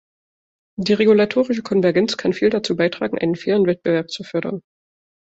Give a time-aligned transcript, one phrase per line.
[0.79, 4.61] Die regulatorische Konvergenz kann viel dazu beitragen, einen fairen Wettbewerb zu fördern.